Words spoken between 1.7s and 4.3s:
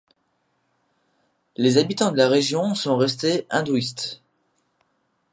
habitants de la région sont restés hindouistes.